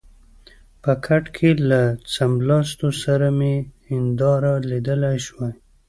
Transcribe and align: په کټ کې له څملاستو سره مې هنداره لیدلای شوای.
په 0.83 0.91
کټ 1.05 1.23
کې 1.35 1.49
له 1.69 1.81
څملاستو 2.13 2.89
سره 3.03 3.27
مې 3.39 3.53
هنداره 3.89 4.53
لیدلای 4.69 5.17
شوای. 5.25 5.53